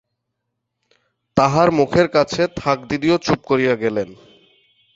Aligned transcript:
তাহার 1.37 1.67
মুখের 1.71 2.07
কাছে 2.07 2.41
থাকদিদিও 2.55 3.15
চুপ 3.17 3.39
করিয়া 3.43 3.75
গেলেন। 3.75 4.09